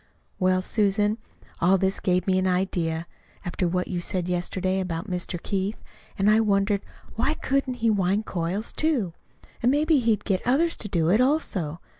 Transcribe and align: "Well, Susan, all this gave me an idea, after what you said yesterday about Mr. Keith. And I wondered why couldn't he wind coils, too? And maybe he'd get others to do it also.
"Well, 0.39 0.63
Susan, 0.63 1.19
all 1.59 1.77
this 1.77 1.99
gave 1.99 2.25
me 2.25 2.39
an 2.39 2.47
idea, 2.47 3.05
after 3.45 3.67
what 3.67 3.87
you 3.87 4.01
said 4.01 4.27
yesterday 4.27 4.79
about 4.79 5.07
Mr. 5.07 5.39
Keith. 5.39 5.77
And 6.17 6.27
I 6.27 6.39
wondered 6.39 6.81
why 7.13 7.35
couldn't 7.35 7.75
he 7.85 7.91
wind 7.91 8.25
coils, 8.25 8.73
too? 8.73 9.13
And 9.61 9.69
maybe 9.71 9.99
he'd 9.99 10.23
get 10.25 10.41
others 10.43 10.75
to 10.77 10.87
do 10.89 11.09
it 11.11 11.21
also. 11.21 11.81